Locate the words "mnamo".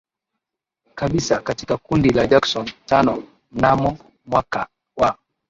3.51-3.97